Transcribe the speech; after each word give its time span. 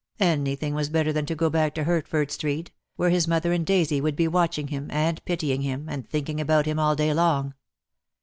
Anything 0.19 0.73
was 0.73 0.89
better 0.89 1.13
than 1.13 1.27
to 1.27 1.35
go 1.35 1.47
back 1.51 1.75
to 1.75 1.83
Hert 1.83 2.07
ford 2.07 2.31
Street, 2.31 2.71
where 2.95 3.11
his 3.11 3.27
mother 3.27 3.53
and 3.53 3.63
Daisy 3.63 4.01
would 4.01 4.15
be 4.15 4.27
watching 4.27 4.69
him, 4.69 4.87
and 4.89 5.23
pitying 5.25 5.61
him, 5.61 5.87
and 5.87 6.09
thinking 6.09 6.41
about 6.41 6.65
him 6.65 6.79
all 6.79 6.95
day 6.95 7.13
long. 7.13 7.53